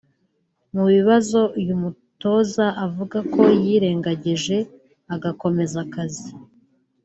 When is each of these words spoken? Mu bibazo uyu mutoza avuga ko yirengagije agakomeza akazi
Mu 0.73 0.83
bibazo 0.93 1.39
uyu 1.59 1.73
mutoza 1.83 2.65
avuga 2.85 3.17
ko 3.33 3.41
yirengagije 3.65 4.57
agakomeza 5.15 5.75
akazi 5.85 6.29